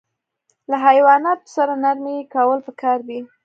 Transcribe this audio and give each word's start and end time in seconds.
له 0.69 0.77
حیواناتو 0.85 1.47
سره 1.55 1.73
نرمي 1.83 2.17
کول 2.33 2.59
پکار 2.67 2.99
دي. 3.07 3.19